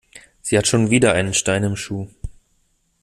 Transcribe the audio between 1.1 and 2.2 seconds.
einen Stein im Schuh.